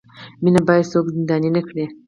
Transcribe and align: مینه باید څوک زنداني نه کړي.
مینه 0.43 0.61
باید 0.67 0.89
څوک 0.91 1.05
زنداني 1.13 1.49
نه 1.55 1.61
کړي. 1.67 1.85